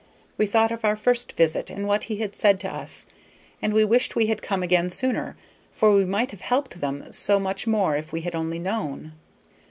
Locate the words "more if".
7.67-8.11